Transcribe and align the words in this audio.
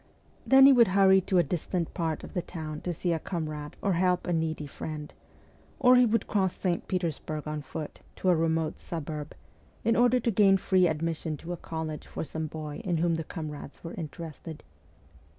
Then 0.47 0.65
he 0.65 0.73
would 0.73 0.87
hurry 0.97 1.21
to 1.21 1.37
a 1.37 1.43
distant 1.43 1.93
part 1.93 2.23
of 2.23 2.33
the 2.33 2.41
town 2.41 2.81
to 2.81 2.91
see 2.91 3.13
a 3.13 3.19
comrade 3.19 3.75
or 3.83 3.91
to 3.91 3.97
help 3.99 4.25
a 4.25 4.33
needy 4.33 4.65
friend; 4.65 5.13
or 5.79 5.95
he 5.95 6.07
would 6.07 6.25
cross 6.25 6.55
St. 6.55 6.87
Petersburg 6.87 7.47
on 7.47 7.61
foot, 7.61 7.99
to 8.15 8.29
a 8.29 8.35
remote 8.35 8.79
suburb, 8.79 9.35
in 9.83 9.95
order 9.95 10.19
to 10.19 10.31
obtain 10.31 10.57
free 10.57 10.87
admission 10.87 11.37
to 11.37 11.53
a 11.53 11.55
college 11.57 12.07
for 12.07 12.23
some 12.23 12.47
boy 12.47 12.77
in 12.83 12.97
whom 12.97 13.13
the 13.13 13.23
comrades 13.23 13.83
were 13.83 13.93
interested. 13.93 14.63